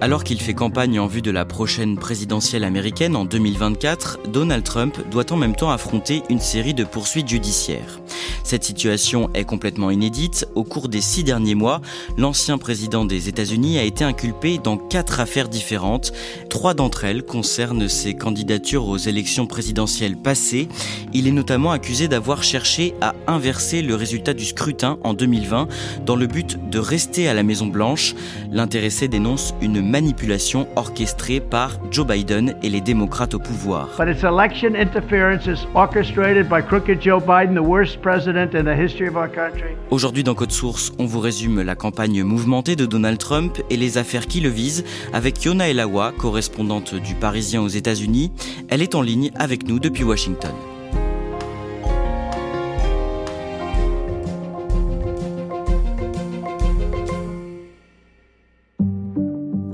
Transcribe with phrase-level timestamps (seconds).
[0.00, 4.96] Alors qu'il fait campagne en vue de la prochaine présidentielle américaine en 2024, Donald Trump
[5.10, 7.98] doit en même temps affronter une série de poursuites judiciaires.
[8.44, 10.48] Cette situation est complètement inédite.
[10.54, 11.82] Au cours des six derniers mois,
[12.16, 16.12] l'ancien président des États-Unis a été inculpé dans quatre affaires différentes.
[16.48, 20.68] Trois d'entre elles concernent ses candidatures aux élections présidentielles passées.
[21.12, 25.68] Il est notamment accusé d'avoir cherché à inverser le résultat du scrutin en 2020
[26.06, 28.14] dans le but de rester à la Maison-Blanche.
[28.50, 33.88] L'intéressé dénonce une manipulation orchestrée par Joe Biden et les démocrates au pouvoir.
[33.98, 38.76] But its election interference is orchestrated by crooked Joe Biden, the worst president in the
[38.76, 39.76] history of our country.
[39.90, 43.98] Aujourd'hui dans Code Source, on vous résume la campagne mouvementée de Donald Trump et les
[43.98, 48.30] affaires qui le visent avec Yona Elawa, correspondante du Parisien aux États-Unis.
[48.68, 50.52] Elle est en ligne avec nous depuis Washington.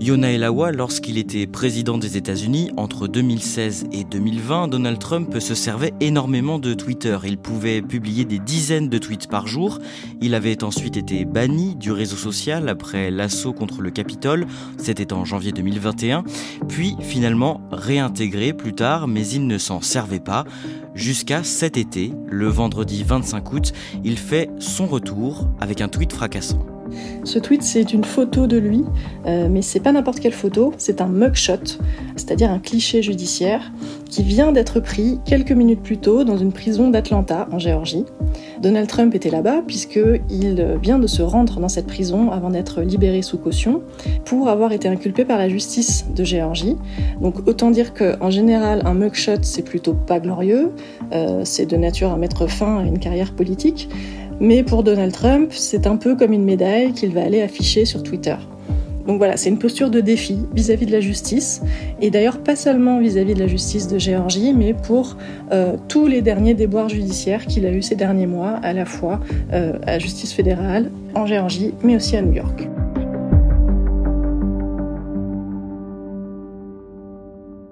[0.04, 5.94] Yona Elawa, lorsqu'il était président des États-Unis entre 2016 et 2020, Donald Trump se servait
[5.98, 7.16] énormément de Twitter.
[7.24, 9.78] Il pouvait publier des dizaines de tweets par jour.
[10.20, 14.46] Il avait ensuite été banni du réseau social après l'assaut contre le Capitole.
[14.76, 16.22] C'était en janvier 2021.
[16.68, 20.44] Puis finalement réintégré plus tard, mais il ne s'en servait pas.
[20.94, 23.72] Jusqu'à cet été, le vendredi 25 août,
[24.04, 26.73] il fait son retour avec un tweet fracassant.
[27.24, 28.84] Ce tweet, c'est une photo de lui,
[29.26, 31.78] euh, mais c'est pas n'importe quelle photo, c'est un mugshot,
[32.16, 33.72] c'est-à-dire un cliché judiciaire
[34.10, 38.04] qui vient d'être pris quelques minutes plus tôt dans une prison d'Atlanta, en Géorgie.
[38.62, 43.22] Donald Trump était là-bas puisqu'il vient de se rendre dans cette prison avant d'être libéré
[43.22, 43.82] sous caution
[44.24, 46.76] pour avoir été inculpé par la justice de Géorgie.
[47.20, 50.72] Donc autant dire qu'en général, un mugshot, c'est plutôt pas glorieux,
[51.12, 53.88] euh, c'est de nature à mettre fin à une carrière politique.
[54.40, 58.02] Mais pour Donald Trump, c'est un peu comme une médaille qu'il va aller afficher sur
[58.02, 58.36] Twitter.
[59.06, 61.60] Donc voilà, c'est une posture de défi vis-à-vis de la justice,
[62.00, 65.16] et d'ailleurs pas seulement vis-à-vis de la justice de Géorgie, mais pour
[65.52, 69.20] euh, tous les derniers déboires judiciaires qu'il a eu ces derniers mois, à la fois
[69.52, 72.68] euh, à la justice fédérale, en Géorgie, mais aussi à New York.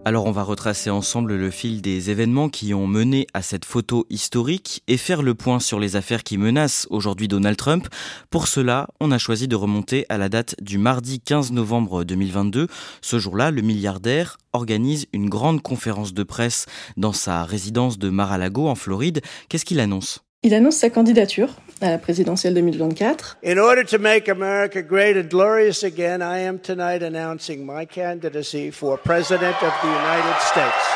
[0.05, 4.05] Alors on va retracer ensemble le fil des événements qui ont mené à cette photo
[4.11, 7.87] historique et faire le point sur les affaires qui menacent aujourd'hui Donald Trump.
[8.29, 12.67] Pour cela, on a choisi de remonter à la date du mardi 15 novembre 2022.
[13.01, 18.67] Ce jour-là, le milliardaire organise une grande conférence de presse dans sa résidence de Mar-a-Lago
[18.67, 19.21] en Floride.
[19.49, 20.25] Qu'est-ce qu'il annonce?
[20.44, 23.38] Il annonce sa candidature à la présidentielle 2024.
[23.44, 28.72] In order to make America great and glorious again, I am tonight announcing my candidacy
[28.72, 30.88] for President of the United States.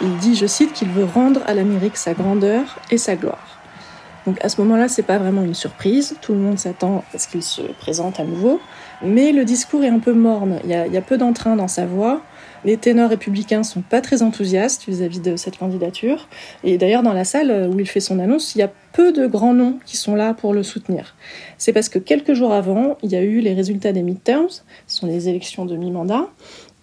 [0.00, 3.51] Il dit, je cite, qu'il veut rendre à l'Amérique sa grandeur et sa gloire.
[4.26, 6.16] Donc à ce moment-là, c'est pas vraiment une surprise.
[6.20, 8.60] Tout le monde s'attend à ce qu'il se présente à nouveau.
[9.02, 10.60] Mais le discours est un peu morne.
[10.64, 12.22] Il y a, peu d'entrain dans sa voix.
[12.64, 16.28] Les ténors républicains sont pas très enthousiastes vis-à-vis de cette candidature.
[16.62, 19.26] Et d'ailleurs, dans la salle où il fait son annonce, il y a peu de
[19.26, 21.16] grands noms qui sont là pour le soutenir.
[21.58, 24.48] C'est parce que quelques jours avant, il y a eu les résultats des midterms,
[24.86, 26.28] ce sont les élections de mi-mandat,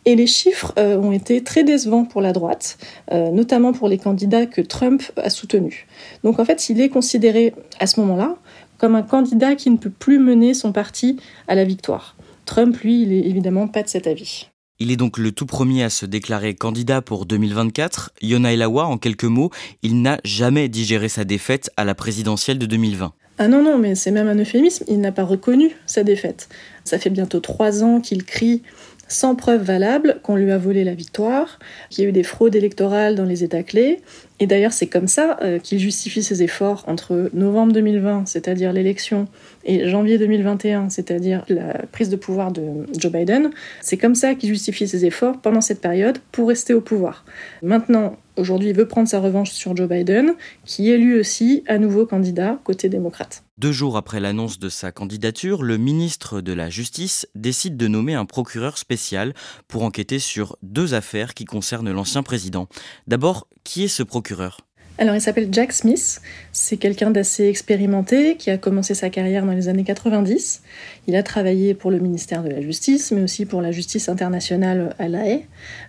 [0.05, 2.77] et les chiffres euh, ont été très décevants pour la droite,
[3.11, 5.85] euh, notamment pour les candidats que Trump a soutenus.
[6.23, 8.35] Donc en fait, il est considéré à ce moment-là
[8.77, 12.15] comme un candidat qui ne peut plus mener son parti à la victoire.
[12.45, 14.47] Trump, lui, il est évidemment pas de cet avis.
[14.81, 18.11] Il est donc le tout premier à se déclarer candidat pour 2024.
[18.21, 19.49] Yona Elawa, en quelques mots,
[19.83, 23.11] il n'a jamais digéré sa défaite à la présidentielle de 2020.
[23.41, 26.49] Ah non, non, mais c'est même un euphémisme, il n'a pas reconnu sa défaite.
[26.83, 28.63] Ça fait bientôt trois ans qu'il crie
[29.07, 31.57] sans preuve valable qu'on lui a volé la victoire,
[31.89, 34.01] qu'il y a eu des fraudes électorales dans les États clés.
[34.41, 39.29] Et d'ailleurs, c'est comme ça euh, qu'il justifie ses efforts entre novembre 2020, c'est-à-dire l'élection,
[39.63, 42.61] et janvier 2021, c'est-à-dire la prise de pouvoir de
[42.97, 43.51] Joe Biden.
[43.81, 47.23] C'est comme ça qu'il justifie ses efforts pendant cette période pour rester au pouvoir.
[47.63, 50.33] Maintenant, Aujourd'hui, il veut prendre sa revanche sur Joe Biden,
[50.63, 53.43] qui est lui aussi à nouveau candidat côté démocrate.
[53.57, 58.13] Deux jours après l'annonce de sa candidature, le ministre de la Justice décide de nommer
[58.13, 59.33] un procureur spécial
[59.67, 62.69] pour enquêter sur deux affaires qui concernent l'ancien président.
[63.07, 64.61] D'abord, qui est ce procureur?
[64.99, 69.53] Alors il s'appelle Jack Smith, c'est quelqu'un d'assez expérimenté qui a commencé sa carrière dans
[69.53, 70.61] les années 90.
[71.07, 74.93] Il a travaillé pour le ministère de la Justice, mais aussi pour la justice internationale
[74.99, 75.45] à La Haye.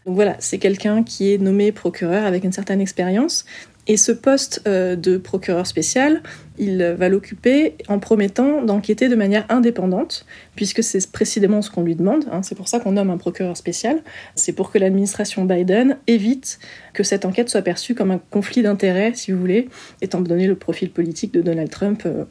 [0.06, 3.44] Donc voilà, c'est quelqu'un qui est nommé procureur avec une certaine expérience,
[3.90, 6.22] et ce poste euh, de procureur spécial,
[6.58, 11.96] il va l'occuper en promettant d'enquêter de manière indépendante, puisque c'est précisément ce qu'on lui
[11.96, 12.24] demande.
[12.30, 12.44] Hein.
[12.44, 14.00] c'est pour ça qu'on nomme un procureur spécial.
[14.36, 16.60] C'est pour que l'administration Biden évite
[16.94, 19.68] que cette enquête soit perçue comme un conflit d'intérêts, si vous voulez,
[20.02, 22.22] étant donné le profil politique de Donald Trump, euh,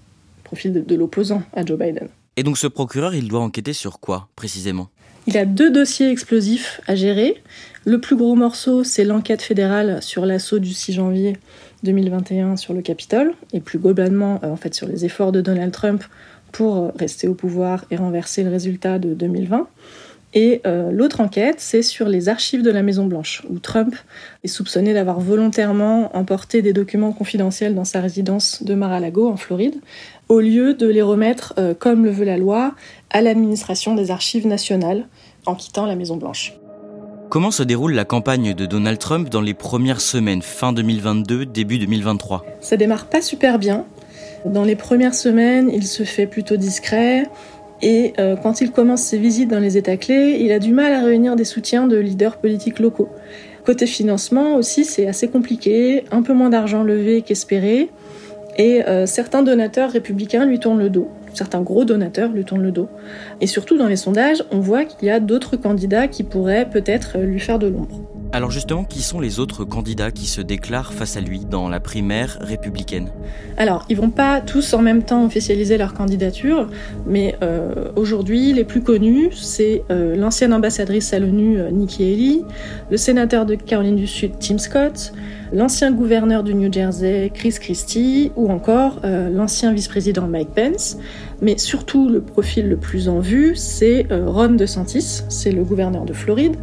[0.46, 2.08] profil de l'opposant à Joe Biden.
[2.38, 4.88] Et donc ce procureur, il doit enquêter sur quoi précisément?
[5.28, 7.36] Il a deux dossiers explosifs à gérer.
[7.90, 11.38] Le plus gros morceau, c'est l'enquête fédérale sur l'assaut du 6 janvier
[11.82, 15.72] 2021 sur le Capitole, et plus globalement, euh, en fait, sur les efforts de Donald
[15.72, 16.04] Trump
[16.52, 19.68] pour euh, rester au pouvoir et renverser le résultat de 2020.
[20.36, 23.96] Et euh, l'autre enquête, c'est sur les archives de la Maison Blanche, où Trump
[24.44, 29.78] est soupçonné d'avoir volontairement emporté des documents confidentiels dans sa résidence de Mar-a-Lago, en Floride,
[30.28, 32.76] au lieu de les remettre, comme le veut la loi,
[33.10, 35.08] à l'administration des archives nationales,
[35.48, 36.54] en quittant la Maison Blanche.
[37.30, 41.78] Comment se déroule la campagne de Donald Trump dans les premières semaines, fin 2022, début
[41.78, 43.86] 2023 Ça démarre pas super bien.
[44.46, 47.28] Dans les premières semaines, il se fait plutôt discret.
[47.84, 50.92] Et euh, quand il commence ses visites dans les États clés, il a du mal
[50.92, 53.10] à réunir des soutiens de leaders politiques locaux.
[53.64, 57.92] Côté financement aussi, c'est assez compliqué, un peu moins d'argent levé qu'espéré,
[58.58, 62.72] et euh, certains donateurs républicains lui tournent le dos certains gros donateurs lui tournent le
[62.72, 62.90] dos.
[63.42, 67.18] Et surtout dans les sondages, on voit qu'il y a d'autres candidats qui pourraient peut-être
[67.20, 68.19] lui faire de l'ombre.
[68.32, 71.80] Alors justement, qui sont les autres candidats qui se déclarent face à lui dans la
[71.80, 73.10] primaire républicaine
[73.58, 76.70] Alors, ils vont pas tous en même temps officialiser leur candidature,
[77.08, 82.42] mais euh, aujourd'hui, les plus connus, c'est euh, l'ancienne ambassadrice à l'ONU, euh, Nikki Haley,
[82.92, 85.12] le sénateur de Caroline du Sud, Tim Scott,
[85.52, 90.98] l'ancien gouverneur du New Jersey, Chris Christie, ou encore l'ancien vice-président Mike Pence.
[91.42, 96.14] Mais surtout, le profil le plus en vue, c'est Ron DeSantis, c'est le gouverneur de
[96.14, 96.56] Floride,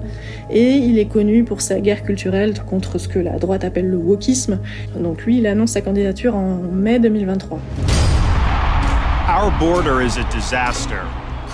[0.51, 3.97] et il est connu pour sa guerre culturelle contre ce que la droite appelle le
[3.97, 4.59] wokisme.
[4.99, 7.59] Donc lui, il annonce sa candidature en mai 2023.
[9.29, 11.03] Our border is a disaster.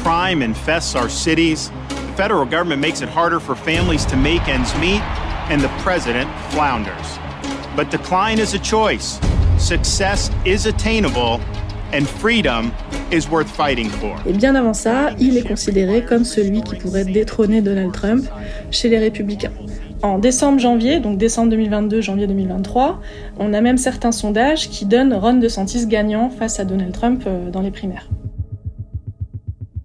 [0.03, 1.71] Crime infests our cities.
[1.89, 5.03] The federal government makes it harder for families to make ends meet,
[5.51, 7.19] and the president flounders.
[7.77, 9.19] But decline is a choice.
[9.59, 11.41] Success is attainable,
[11.93, 12.73] and freedom
[14.27, 18.25] et bien avant ça, il est considéré comme celui qui pourrait détrôner Donald Trump
[18.71, 19.53] chez les républicains.
[20.03, 23.01] En décembre-janvier, donc décembre 2022, janvier 2023,
[23.39, 27.51] on a même certains sondages qui donnent Ron DeSantis gagnant face à Donald Trump euh,
[27.51, 28.09] dans les primaires.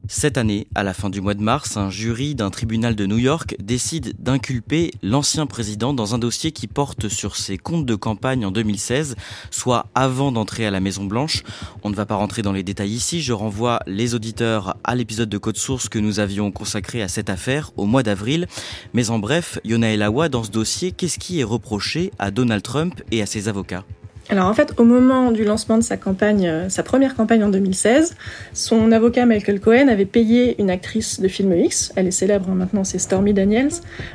[0.09, 3.17] Cette année, à la fin du mois de mars, un jury d'un tribunal de New
[3.17, 8.45] York décide d'inculper l'ancien président dans un dossier qui porte sur ses comptes de campagne
[8.45, 9.17] en 2016,
[9.51, 11.43] soit avant d'entrer à la Maison Blanche.
[11.83, 15.29] On ne va pas rentrer dans les détails ici, je renvoie les auditeurs à l'épisode
[15.29, 18.47] de Code Source que nous avions consacré à cette affaire au mois d'avril.
[18.93, 23.01] Mais en bref, Yona Elawa, dans ce dossier, qu'est-ce qui est reproché à Donald Trump
[23.11, 23.83] et à ses avocats?
[24.29, 27.49] Alors en fait, au moment du lancement de sa campagne, euh, sa première campagne en
[27.49, 28.15] 2016,
[28.53, 32.55] son avocat Michael Cohen avait payé une actrice de film X, elle est célèbre hein,
[32.55, 33.71] maintenant, c'est Stormy Daniels,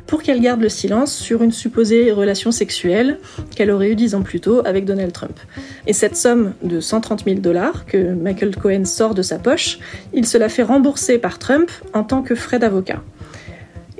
[0.06, 3.18] pour qu'elle garde le silence sur une supposée relation sexuelle
[3.56, 5.38] qu'elle aurait eue dix ans plus tôt avec Donald Trump.
[5.86, 9.78] Et cette somme de 130 000 dollars que Michael Cohen sort de sa poche,
[10.12, 13.02] il se la fait rembourser par Trump en tant que frais d'avocat.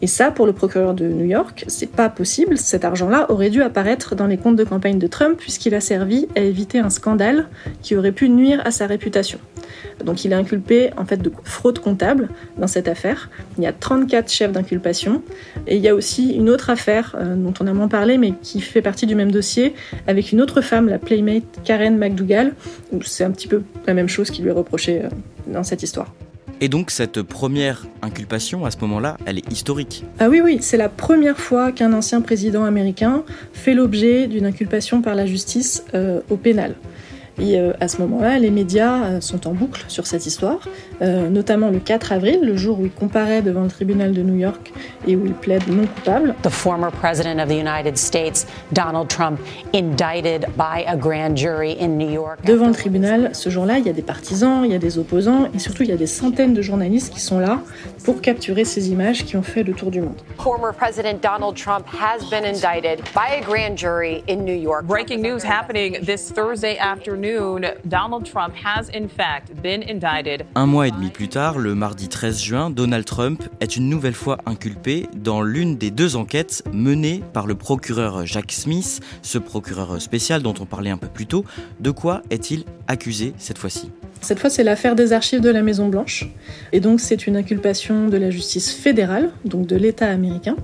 [0.03, 2.59] Et ça, pour le procureur de New York, c'est pas possible.
[2.59, 6.27] Cet argent-là aurait dû apparaître dans les comptes de campagne de Trump puisqu'il a servi
[6.35, 7.49] à éviter un scandale
[7.83, 9.39] qui aurait pu nuire à sa réputation.
[10.05, 13.31] Donc il est inculpé en fait de fraude comptable dans cette affaire.
[13.59, 15.23] Il y a 34 chefs d'inculpation
[15.69, 18.33] et il y a aussi une autre affaire euh, dont on a moins parlé mais
[18.43, 19.75] qui fait partie du même dossier
[20.09, 22.55] avec une autre femme, la playmate Karen McDougall.
[23.03, 25.09] C'est un petit peu la même chose qui lui est reprochée euh,
[25.47, 26.13] dans cette histoire.
[26.63, 30.05] Et donc cette première inculpation, à ce moment-là, elle est historique.
[30.21, 35.03] Ah oui, oui, c'est la première fois qu'un ancien président américain fait l'objet d'une inculpation
[35.03, 36.77] par la justice euh, au pénal.
[37.41, 40.61] Et euh, à ce moment-là, les médias euh, sont en boucle sur cette histoire,
[41.03, 44.37] euh, notamment le 4 avril, le jour où il comparaît devant le tribunal de New
[44.37, 44.73] York
[45.07, 46.35] et où il plaide non coupable.
[46.43, 49.41] The former president of the United States, Donald Trump,
[49.75, 52.45] indicted by a grand jury in New York.
[52.45, 55.49] Devant le tribunal, ce jour-là, il y a des partisans, il y a des opposants
[55.55, 57.61] et surtout il y a des centaines de journalistes qui sont là
[58.05, 60.17] pour capturer ces images qui ont fait le tour du monde.
[60.39, 64.87] Former President Donald Trump has been indicted by a grand jury in New York.
[64.87, 67.67] Breaking news happening this Thursday afternoon.
[67.89, 70.45] Donald Trump has in fact been indicted.
[70.55, 74.15] Un mois et demi plus tard, le mardi 13 juin, Donald Trump est une nouvelle
[74.15, 80.01] fois inculpé dans l'une des deux enquêtes menées par le procureur Jack Smith, ce procureur
[80.01, 81.45] spécial dont on parlait un peu plus tôt.
[81.81, 83.91] De quoi est-il accusé cette fois-ci?
[84.23, 86.29] Cette fois, c'est l'affaire des archives de la Maison Blanche.
[86.73, 90.57] Et donc, c'est une inculpation de la justice fédérale, donc de l'État américain.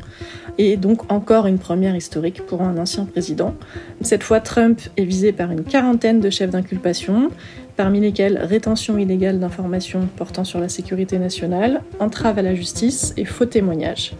[0.59, 3.55] Et donc, encore une première historique pour un ancien président.
[4.01, 7.31] Cette fois, Trump est visé par une quarantaine de chefs d'inculpation,
[7.77, 13.25] parmi lesquels rétention illégale d'informations portant sur la sécurité nationale, entrave à la justice et
[13.25, 14.13] faux témoignages.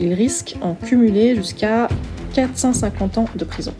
[0.00, 1.88] Il risque en cumuler jusqu'à
[2.34, 3.72] 450 ans de prison.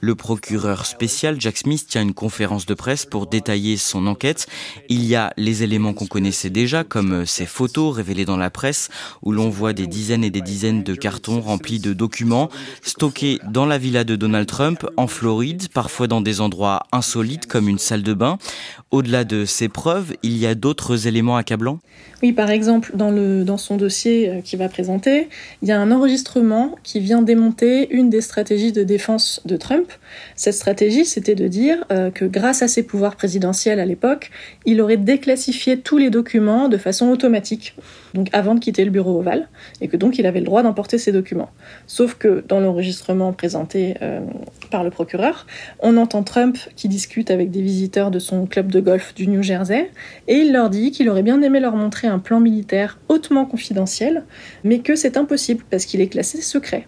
[0.00, 4.46] Le procureur spécial Jack Smith tient une conférence de presse pour détailler son enquête.
[4.88, 8.90] Il y a les éléments qu'on connaissait déjà, comme ces photos révélées dans la presse,
[9.22, 12.48] où l'on voit des dizaines et des dizaines de cartons remplis de documents,
[12.82, 17.68] stockés dans la villa de Donald Trump, en Floride, parfois dans des endroits insolites comme
[17.68, 18.38] une salle de bain.
[18.90, 21.80] Au-delà de ces preuves, il y a d'autres éléments accablants?
[22.22, 25.28] Oui, par exemple, dans, le, dans son dossier euh, qu'il va présenter,
[25.62, 29.56] il y a un enregistrement qui vient démonter une des stratégies stratégie de défense de
[29.56, 29.92] Trump.
[30.34, 34.30] Cette stratégie, c'était de dire euh, que grâce à ses pouvoirs présidentiels à l'époque,
[34.66, 37.76] il aurait déclassifié tous les documents de façon automatique,
[38.14, 39.48] donc avant de quitter le bureau ovale,
[39.80, 41.50] et que donc il avait le droit d'emporter ces documents.
[41.86, 44.20] Sauf que dans l'enregistrement présenté euh,
[44.70, 45.46] par le procureur,
[45.78, 49.42] on entend Trump qui discute avec des visiteurs de son club de golf du New
[49.42, 49.88] Jersey,
[50.26, 54.24] et il leur dit qu'il aurait bien aimé leur montrer plan militaire hautement confidentiel,
[54.64, 56.86] mais que c'est impossible parce qu'il est classé secret.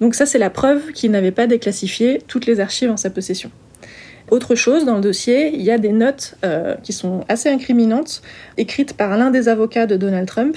[0.00, 3.50] Donc ça, c'est la preuve qu'il n'avait pas déclassifié toutes les archives en sa possession.
[4.30, 8.22] Autre chose, dans le dossier, il y a des notes euh, qui sont assez incriminantes,
[8.56, 10.56] écrites par l'un des avocats de Donald Trump,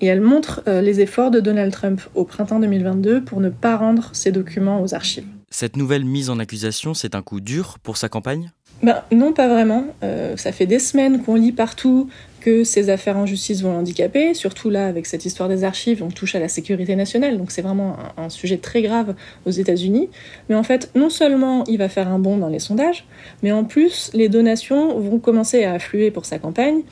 [0.00, 3.76] et elles montrent euh, les efforts de Donald Trump au printemps 2022 pour ne pas
[3.76, 5.26] rendre ces documents aux archives.
[5.50, 8.52] Cette nouvelle mise en accusation, c'est un coup dur pour sa campagne?
[8.82, 9.86] Ben, Non, pas vraiment.
[10.04, 12.08] Euh, ça fait des semaines qu'on lit partout
[12.40, 16.08] que ces affaires en justice vont handicaper, surtout là avec cette histoire des archives, on
[16.08, 19.14] touche à la sécurité nationale, donc c'est vraiment un, sujet très grave
[19.46, 20.08] aux États-Unis.
[20.48, 23.06] Mais en fait, non seulement il va faire un bond dans les sondages,
[23.42, 26.82] mais en plus les donations vont commencer à affluer pour sa campagne,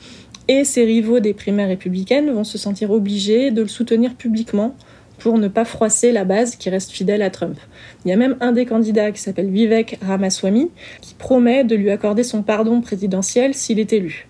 [0.47, 4.75] et ses rivaux des primaires républicaines vont se sentir obligés de le soutenir publiquement
[5.19, 7.57] pour ne pas froisser la base qui reste fidèle à Trump.
[8.05, 10.69] Il y a même un des candidats qui s'appelle Vivek Ramaswamy
[11.01, 14.27] qui promet de lui accorder son pardon présidentiel s'il est élu.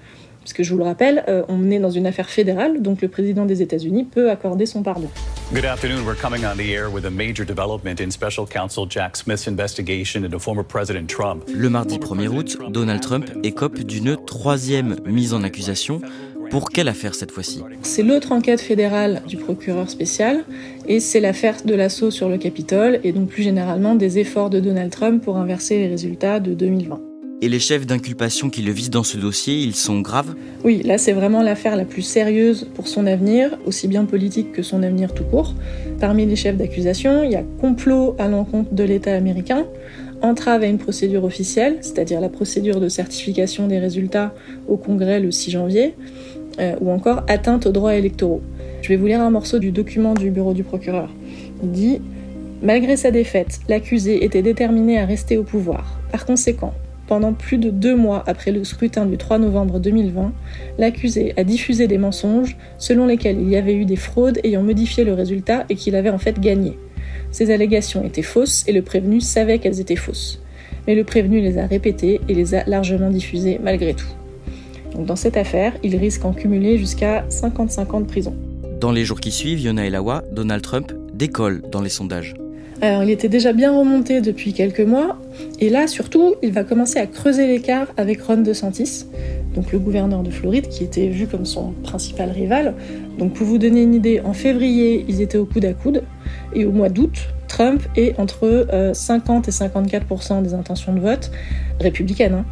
[0.48, 3.10] Parce que je vous le rappelle, euh, on est dans une affaire fédérale, donc le
[3.10, 5.10] président des États-Unis peut accorder son pardon.
[5.54, 6.06] Good afternoon.
[6.06, 10.24] We're coming on the air with a major development in special counsel Jack Smith's investigation
[10.24, 11.44] into former President Trump.
[11.54, 16.00] Le mardi 1er août, Donald Trump écope d'une troisième mise en accusation.
[16.50, 17.62] Pour quelle affaire cette fois-ci?
[17.82, 20.46] C'est l'autre enquête fédérale du procureur spécial
[20.88, 24.62] et c'est l'affaire de l'assaut sur le Capitole et donc plus généralement des efforts de
[24.62, 27.02] Donald Trump pour inverser les résultats de 2020.
[27.40, 30.98] Et les chefs d'inculpation qui le visent dans ce dossier, ils sont graves Oui, là
[30.98, 35.14] c'est vraiment l'affaire la plus sérieuse pour son avenir, aussi bien politique que son avenir
[35.14, 35.54] tout court.
[36.00, 39.68] Parmi les chefs d'accusation, il y a complot à l'encontre de l'État américain,
[40.24, 44.34] entrave à une procédure officielle, c'est-à-dire la procédure de certification des résultats
[44.68, 45.94] au Congrès le 6 janvier,
[46.60, 48.42] euh, ou encore atteinte aux droits électoraux.
[48.82, 51.14] Je vais vous lire un morceau du document du bureau du procureur.
[51.62, 52.02] Il dit
[52.64, 56.00] Malgré sa défaite, l'accusé était déterminé à rester au pouvoir.
[56.12, 56.74] Par conséquent,
[57.08, 60.34] pendant plus de deux mois après le scrutin du 3 novembre 2020,
[60.78, 65.04] l'accusé a diffusé des mensonges selon lesquels il y avait eu des fraudes ayant modifié
[65.04, 66.78] le résultat et qu'il avait en fait gagné.
[67.32, 70.42] Ces allégations étaient fausses et le prévenu savait qu'elles étaient fausses.
[70.86, 74.08] Mais le prévenu les a répétées et les a largement diffusées malgré tout.
[74.94, 78.36] Donc dans cette affaire, il risque en cumuler jusqu'à 55 ans de prison.
[78.80, 82.36] Dans les jours qui suivent, Yona Elawa, Donald Trump décolle dans les sondages.
[82.80, 85.18] Alors, il était déjà bien remonté depuis quelques mois,
[85.60, 89.06] et là, surtout, il va commencer à creuser l'écart avec Ron DeSantis,
[89.56, 92.76] donc le gouverneur de Floride, qui était vu comme son principal rival.
[93.18, 96.04] Donc, pour vous donner une idée, en février, ils étaient au coude à coude,
[96.54, 101.32] et au mois d'août, Trump est entre 50 euh, et 54% des intentions de vote
[101.80, 102.46] républicaines, hein,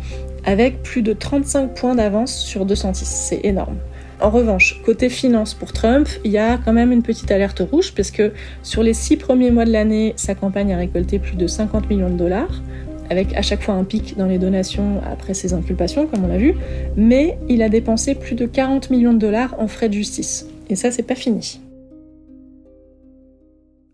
[0.44, 3.05] avec plus de 35 points d'avance sur DeSantis.
[3.05, 3.77] C'est énorme.
[4.22, 7.93] En revanche, côté finance pour Trump, il y a quand même une petite alerte rouge
[7.93, 8.31] parce que
[8.63, 12.10] sur les six premiers mois de l'année, sa campagne a récolté plus de 50 millions
[12.10, 12.62] de dollars,
[13.10, 16.38] avec à chaque fois un pic dans les donations après ses inculpations, comme on l'a
[16.38, 16.55] vu,
[16.95, 20.48] mais il a dépensé plus de 40 millions de dollars en frais de justice.
[20.69, 21.60] Et ça, c'est pas fini.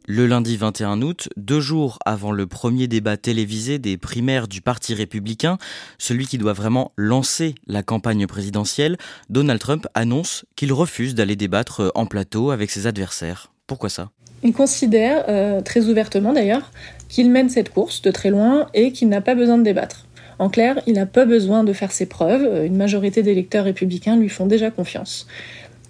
[0.07, 4.95] Le lundi 21 août, deux jours avant le premier débat télévisé des primaires du Parti
[4.95, 5.59] républicain,
[5.99, 8.97] celui qui doit vraiment lancer la campagne présidentielle,
[9.29, 13.51] Donald Trump annonce qu'il refuse d'aller débattre en plateau avec ses adversaires.
[13.67, 14.09] Pourquoi ça?
[14.43, 16.71] Il considère, euh, très ouvertement d'ailleurs,
[17.07, 20.07] qu'il mène cette course de très loin et qu'il n'a pas besoin de débattre.
[20.39, 24.29] En clair, il n'a pas besoin de faire ses preuves, une majorité d'électeurs républicains lui
[24.29, 25.27] font déjà confiance.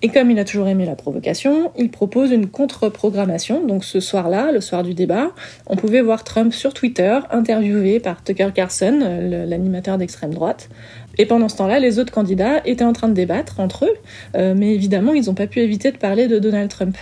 [0.04, 3.66] Et comme il a toujours aimé la provocation, il propose une contre-programmation.
[3.66, 5.30] Donc ce soir-là, le soir du débat,
[5.68, 9.00] on pouvait voir Trump sur Twitter, interviewé par Tucker Carlson,
[9.48, 10.70] l'animateur d'extrême droite.
[11.18, 13.94] Et pendant ce temps-là, les autres candidats étaient en train de débattre entre eux,
[14.36, 16.98] euh, mais évidemment, ils n'ont pas pu éviter de parler de Donald Trump.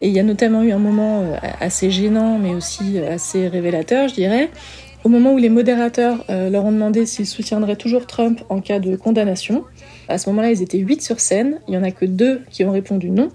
[0.00, 4.08] Et il y a notamment eu un moment euh, assez gênant, mais aussi assez révélateur,
[4.08, 4.50] je dirais,
[5.04, 8.80] au moment où les modérateurs euh, leur ont demandé s'ils soutiendraient toujours Trump en cas
[8.80, 9.64] de condamnation,
[10.08, 12.64] à ce moment-là, ils étaient 8 sur scène, il n'y en a que deux qui
[12.64, 13.28] ont répondu non.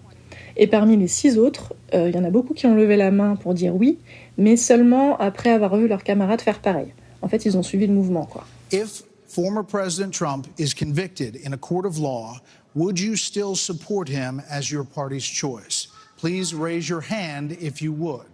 [0.58, 3.12] Et parmi les six autres, euh, il y en a beaucoup qui ont levé la
[3.12, 4.00] main pour dire oui,
[4.38, 6.94] mais seulement après avoir vu leurs camarades faire pareil.
[7.22, 8.46] En fait, ils ont suivi le mouvement, quoi.
[8.72, 12.40] If former President Trump is convicted in a court of law,
[12.76, 15.88] would you still support him as your party's choice?
[16.18, 18.29] Please raise your hand if you would.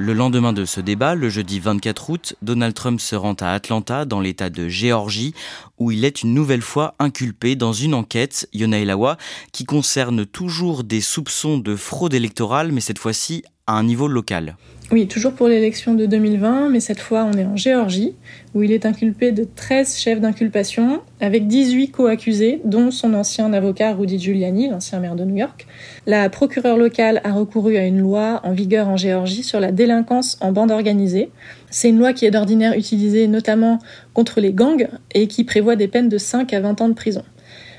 [0.00, 4.04] Le lendemain de ce débat, le jeudi 24 août, Donald Trump se rend à Atlanta,
[4.04, 5.34] dans l'État de Géorgie,
[5.76, 9.16] où il est une nouvelle fois inculpé dans une enquête, Yona Elawa,
[9.50, 14.56] qui concerne toujours des soupçons de fraude électorale, mais cette fois-ci à un niveau local.
[14.90, 18.14] Oui, toujours pour l'élection de 2020, mais cette fois on est en Géorgie,
[18.54, 23.92] où il est inculpé de 13 chefs d'inculpation, avec 18 co-accusés, dont son ancien avocat
[23.92, 25.66] Rudy Giuliani, l'ancien maire de New York.
[26.06, 30.38] La procureure locale a recouru à une loi en vigueur en Géorgie sur la délinquance
[30.40, 31.30] en bande organisée.
[31.68, 33.80] C'est une loi qui est d'ordinaire utilisée notamment
[34.14, 37.24] contre les gangs et qui prévoit des peines de 5 à 20 ans de prison.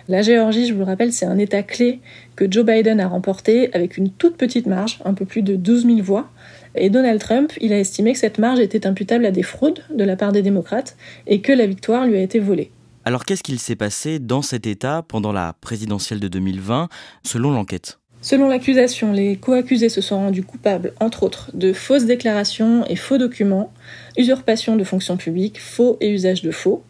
[0.10, 2.00] La Géorgie, je vous le rappelle, c'est un État clé
[2.36, 5.86] que Joe Biden a remporté avec une toute petite marge, un peu plus de 12
[5.86, 6.32] 000 voix.
[6.74, 10.04] Et Donald Trump, il a estimé que cette marge était imputable à des fraudes de
[10.04, 12.72] la part des démocrates et que la victoire lui a été volée.
[13.06, 16.90] Alors qu'est-ce qu'il s'est passé dans cet État pendant la présidentielle de 2020,
[17.24, 18.00] selon l'enquête?
[18.24, 23.20] Selon l'accusation, les co-accusés se sont rendus coupables, entre autres, de fausses déclarations et faux
[23.20, 23.72] documents,
[24.18, 26.84] usurpation de fonctions publiques, faux et usage de faux,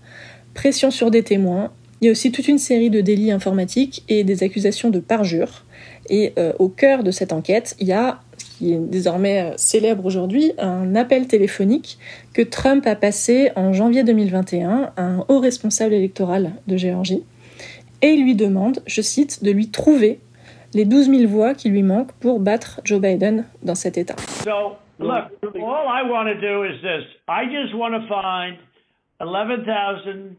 [0.53, 4.23] pression sur des témoins, il y a aussi toute une série de délits informatiques et
[4.23, 5.63] des accusations de parjure.
[6.09, 9.53] Et euh, au cœur de cette enquête, il y a, ce qui est désormais euh,
[9.57, 11.99] célèbre aujourd'hui, un appel téléphonique
[12.33, 17.23] que Trump a passé en janvier 2021 à un haut responsable électoral de Géorgie.
[18.01, 20.19] Et il lui demande, je cite, de lui trouver
[20.73, 24.15] les 12 000 voix qui lui manquent pour battre Joe Biden dans cet État.
[24.43, 27.03] So, look, all I want to do is this.
[27.27, 28.57] I just want to find
[29.19, 30.37] 11,000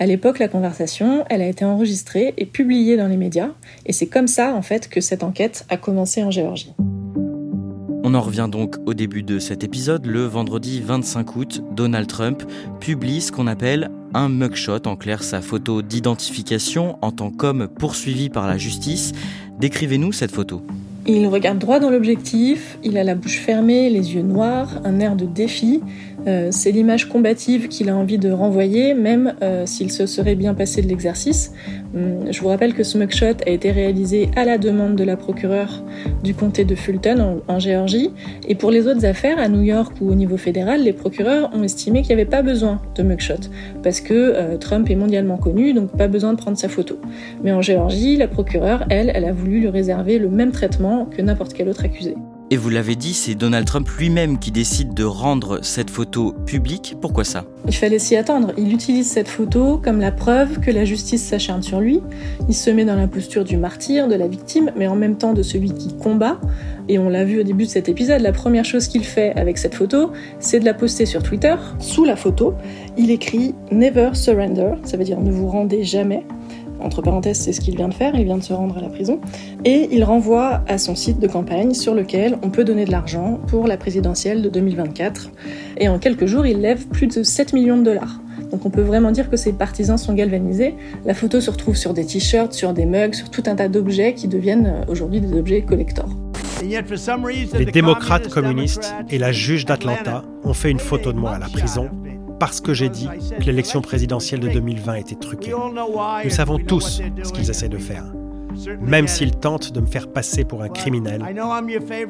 [0.00, 3.50] à l'époque, la conversation, elle a été enregistrée et publiée dans les médias,
[3.86, 6.72] et c'est comme ça, en fait, que cette enquête a commencé en Géorgie.
[8.04, 10.06] On en revient donc au début de cet épisode.
[10.06, 12.42] Le vendredi 25 août, Donald Trump
[12.80, 18.30] publie ce qu'on appelle un mugshot, en clair sa photo d'identification en tant qu'homme poursuivi
[18.30, 19.12] par la justice.
[19.58, 20.62] Décrivez-nous cette photo.
[21.06, 25.16] Il regarde droit dans l'objectif, il a la bouche fermée, les yeux noirs, un air
[25.16, 25.82] de défi.
[26.28, 30.52] Euh, c'est l'image combative qu'il a envie de renvoyer, même euh, s'il se serait bien
[30.52, 31.52] passé de l'exercice.
[31.94, 35.16] Hum, je vous rappelle que ce mugshot a été réalisé à la demande de la
[35.16, 35.82] procureure
[36.22, 38.10] du comté de Fulton en, Géorgie.
[38.46, 41.62] Et pour les autres affaires, à New York ou au niveau fédéral, les procureurs ont
[41.62, 43.48] estimé qu'il n'y avait pas besoin de mugshot,
[43.82, 46.98] parce que euh, Trump est mondialement connu, donc pas besoin de prendre sa photo.
[47.42, 51.22] Mais en Géorgie, la procureure, elle, elle a voulu lui réserver le même traitement que
[51.22, 52.14] n'importe quel autre accusé.
[52.50, 56.96] Et vous l'avez dit, c'est Donald Trump lui-même qui décide de rendre cette photo publique.
[56.98, 57.44] Pourquoi ça?
[57.66, 58.54] Il fallait s'y attendre.
[58.56, 62.00] Il utilise cette photo comme la preuve que la justice s'acharne sur lui.
[62.48, 65.34] Il se met dans la posture du martyr, de la victime, mais en même temps
[65.34, 66.40] de celui qui combat.
[66.88, 69.58] Et on l'a vu au début de cet épisode, la première chose qu'il fait avec
[69.58, 71.54] cette photo, c'est de la poster sur Twitter.
[71.80, 72.54] Sous la photo,
[72.96, 76.24] il écrit Never surrender, ça veut dire ne vous rendez jamais.
[76.80, 78.88] Entre parenthèses, c'est ce qu'il vient de faire, il vient de se rendre à la
[78.88, 79.20] prison.
[79.64, 83.40] Et il renvoie à son site de campagne sur lequel on peut donner de l'argent
[83.48, 85.30] pour la présidentielle de 2024.
[85.78, 88.20] Et en quelques jours, il lève plus de 7 millions de dollars.
[88.50, 90.74] Donc on peut vraiment dire que ses partisans sont galvanisés.
[91.04, 94.14] La photo se retrouve sur des t-shirts, sur des mugs, sur tout un tas d'objets
[94.14, 96.08] qui deviennent euh, aujourd'hui des objets collector.
[96.62, 101.48] Les démocrates communistes et la juge d'Atlanta ont fait une photo de moi à la
[101.48, 101.88] prison
[102.38, 105.52] parce que j'ai dit que l'élection présidentielle de 2020 était truquée.
[106.24, 108.04] Nous savons tous ce qu'ils essaient de faire.
[108.80, 111.22] Même s'ils tentent de me faire passer pour un criminel,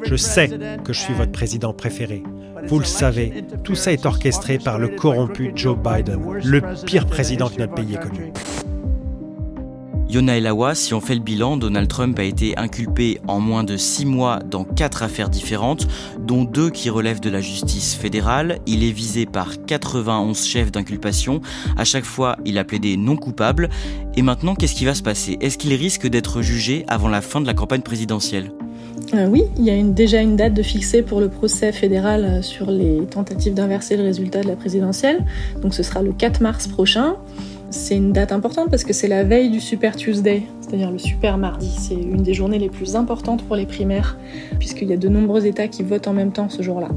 [0.05, 0.49] je sais
[0.85, 2.23] que je suis votre président préféré.
[2.67, 7.49] Vous le savez, tout ça est orchestré par le corrompu Joe Biden, le pire président
[7.49, 8.33] que notre pays ait connu.
[10.11, 13.77] Yona Elawa, si on fait le bilan, Donald Trump a été inculpé en moins de
[13.77, 15.87] six mois dans quatre affaires différentes,
[16.19, 18.59] dont deux qui relèvent de la justice fédérale.
[18.67, 21.43] Il est visé par 91 chefs d'inculpation.
[21.77, 23.69] À chaque fois, il a plaidé non coupable.
[24.17, 25.37] Et maintenant, qu'est-ce qui va se passer?
[25.43, 28.51] Est-ce qu'il risque d'être jugé avant la fin de la campagne présidentielle?
[29.13, 32.43] Euh, oui, il y a déjà une date de fixée pour le procès fédéral euh,
[32.43, 35.25] sur les tentatives d'inverser le résultat de la présidentielle.
[35.61, 37.17] Donc ce sera le 4 mars prochain.
[37.71, 41.37] C'est une date importante parce que c'est la veille du Super Tuesday, c'est-à-dire le Super
[41.37, 41.71] Mardi.
[41.79, 44.17] C'est une des journées les plus importantes pour les primaires,
[44.59, 46.89] puisqu'il y a de nombreux États qui votent en même temps ce jour-là.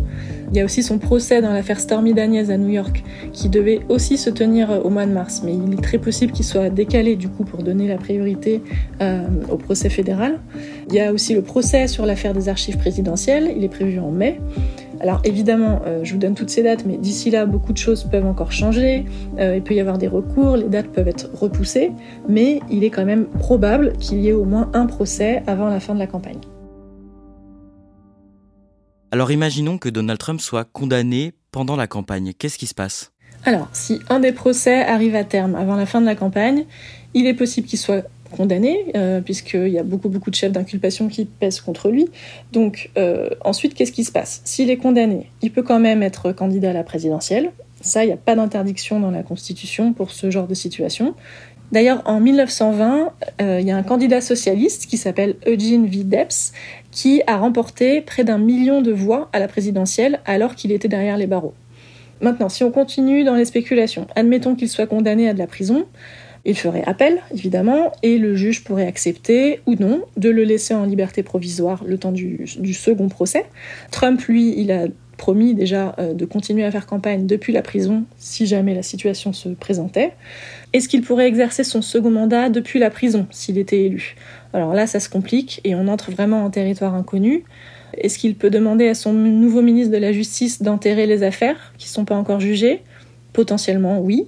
[0.49, 3.03] Il y a aussi son procès dans l'affaire Stormy Daniels à New York,
[3.34, 6.45] qui devait aussi se tenir au mois de mars, mais il est très possible qu'il
[6.45, 8.62] soit décalé du coup pour donner la priorité
[9.01, 10.39] euh, au procès fédéral.
[10.88, 14.12] Il y a aussi le procès sur l'affaire des archives présidentielles, il est prévu en
[14.12, 14.39] mai.
[15.01, 18.03] Alors évidemment, euh, je vous donne toutes ces dates, mais d'ici là, beaucoup de choses
[18.03, 19.05] peuvent encore changer.
[19.39, 21.91] Euh, il peut y avoir des recours, les dates peuvent être repoussées,
[22.29, 25.79] mais il est quand même probable qu'il y ait au moins un procès avant la
[25.79, 26.37] fin de la campagne.
[29.09, 32.33] Alors imaginons que Donald Trump soit condamné pendant la campagne.
[32.37, 33.11] Qu'est-ce qui se passe?
[33.43, 36.65] Alors, si un des procès arrive à terme avant la fin de la campagne,
[37.15, 41.07] il est possible qu'il soit condamné, euh, puisqu'il y a beaucoup, beaucoup de chefs d'inculpation
[41.07, 42.07] qui pèsent contre lui.
[42.51, 44.41] Donc, euh, ensuite, qu'est-ce qui se passe?
[44.45, 47.51] S'il est condamné, il peut quand même être candidat à la présidentielle.
[47.81, 51.15] Ça, il n'y a pas d'interdiction dans la Constitution pour ce genre de situation.
[51.71, 56.03] D'ailleurs, en 1920, euh, il y a un candidat socialiste qui s'appelle Eugene V.
[56.03, 56.51] Debs
[56.91, 61.17] qui a remporté près d'un million de voix à la présidentielle alors qu'il était derrière
[61.17, 61.53] les barreaux.
[62.19, 65.85] Maintenant, si on continue dans les spéculations, admettons qu'il soit condamné à de la prison,
[66.45, 70.86] il ferait appel, évidemment, et le juge pourrait accepter ou non de le laisser en
[70.86, 73.45] liberté provisoire le temps du, second procès.
[73.91, 78.06] Trump, lui, il a promis déjà euh, de continuer à faire campagne depuis la prison
[78.17, 80.13] si jamais la situation se présentait.
[80.73, 84.15] Est-ce qu'il pourrait exercer son second mandat depuis la prison s'il était élu?
[84.54, 87.43] Alors là, ça se complique et on entre vraiment en territoire inconnu.
[87.93, 91.88] Est-ce qu'il peut demander à son nouveau ministre de la Justice d'enterrer les affaires qui
[91.88, 92.82] ne sont pas encore jugées?
[93.34, 94.27] Potentiellement, oui.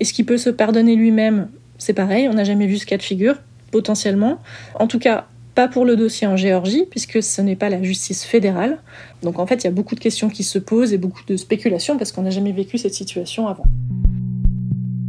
[0.00, 1.48] Est-ce qu'il peut se pardonner lui-même?
[1.78, 3.36] C'est pareil, on n'a jamais vu ce cas de figure,
[3.70, 4.38] potentiellement.
[4.74, 8.24] En tout cas, pas pour le dossier en Géorgie, puisque ce n'est pas la justice
[8.24, 8.78] fédérale.
[9.22, 11.36] Donc en fait, il y a beaucoup de questions qui se posent et beaucoup de
[11.36, 13.64] spéculations, parce qu'on n'a jamais vécu cette situation avant.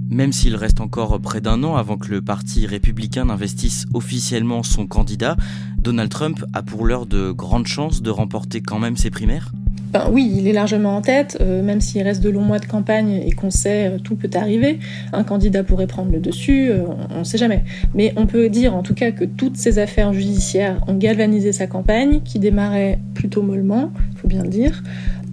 [0.10, 4.88] Même s'il reste encore près d'un an avant que le Parti républicain n'investisse officiellement son
[4.88, 5.38] candidat,
[5.78, 9.52] Donald Trump a pour l'heure de grandes chances de remporter quand même ses primaires?
[9.92, 12.66] Ben oui, il est largement en tête, euh, même s'il reste de longs mois de
[12.66, 14.78] campagne et qu'on sait euh, tout peut arriver.
[15.14, 17.64] Un candidat pourrait prendre le dessus, euh, on ne sait jamais.
[17.96, 21.66] Mais on peut dire en tout cas que toutes ces affaires judiciaires ont galvanisé sa
[21.66, 24.84] campagne, qui démarrait plutôt mollement, faut bien le dire.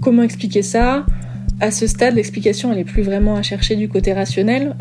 [0.01, 1.05] Comment expliquer ça?
[1.61, 4.75] À ce stade, l'explication elle est plus vraiment à chercher du côté rationnel.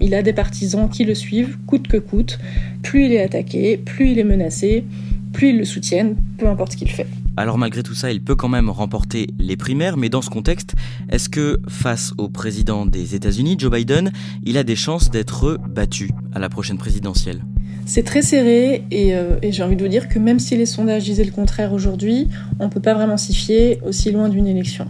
[0.00, 2.38] il a des partisans qui le suivent, coûte que coûte.
[2.82, 4.84] Plus il est attaqué, plus il est menacé,
[5.32, 7.08] plus ils le soutiennent, peu importe ce qu'il fait.
[7.36, 10.74] Alors malgré tout ça, il peut quand même remporter les primaires, mais dans ce contexte,
[11.08, 14.12] est-ce que face au président des États-Unis, Joe Biden,
[14.44, 17.42] il a des chances d'être battu à la prochaine présidentielle?
[17.86, 21.04] C'est très serré euh, et, j'ai envie de vous dire que même si les sondages
[21.04, 22.28] disaient le contraire aujourd'hui,
[22.60, 24.86] on ne peut pas vraiment s'y fier aussi loin d'une élection.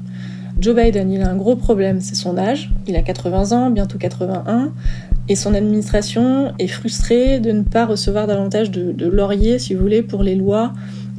[0.59, 2.70] Joe Biden, il a un gros problème, c'est son âge.
[2.87, 4.72] Il a 80 ans, bientôt 81,
[5.28, 9.81] et son administration est frustrée de ne pas recevoir davantage de, de lauriers, si vous
[9.81, 10.72] voulez, pour les lois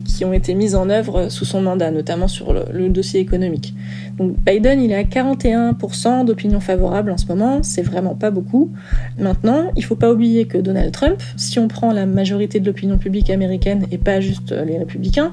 [0.06, 3.74] qui ont été mises en œuvre sous son mandat, notamment sur le, dossier économique.
[4.18, 8.72] Donc Biden, il est à 41% d'opinion favorable en ce moment, c'est vraiment pas beaucoup.
[9.18, 12.98] Maintenant, il faut pas oublier que Donald Trump, si on prend la majorité de l'opinion
[12.98, 15.32] publique américaine et pas juste les républicains,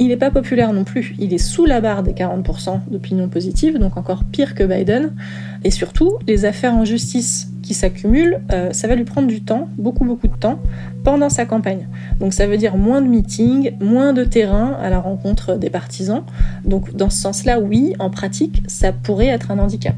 [0.00, 1.14] il n'est pas populaire non plus.
[1.18, 5.12] Il est sous la barre des 40% d'opinion positive, donc encore pire que Biden.
[5.62, 9.68] Et surtout, les affaires en justice qui s'accumulent, euh, ça va lui prendre du temps,
[9.76, 10.58] beaucoup beaucoup de temps,
[11.04, 11.86] pendant sa campagne.
[12.18, 16.22] Donc ça veut dire moins de meetings, moins de terrain à la rencontre des partisans.
[16.64, 19.96] Donc dans ce sens-là, oui, en pratique, ça pourrait être un handicap.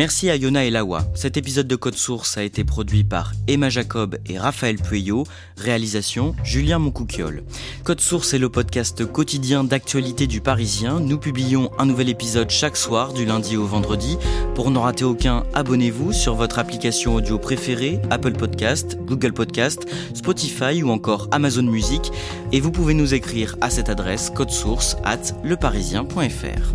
[0.00, 1.04] Merci à Yona et Lawa.
[1.14, 5.26] Cet épisode de Code Source a été produit par Emma Jacob et Raphaël Pueyo.
[5.58, 7.42] Réalisation Julien Moncouquiole.
[7.84, 11.00] Code Source est le podcast quotidien d'actualité du Parisien.
[11.00, 14.16] Nous publions un nouvel épisode chaque soir du lundi au vendredi.
[14.54, 20.82] Pour n'en rater aucun, abonnez-vous sur votre application audio préférée, Apple Podcast, Google Podcast, Spotify
[20.82, 22.10] ou encore Amazon Music.
[22.52, 26.74] Et vous pouvez nous écrire à cette adresse code source at leparisien.fr.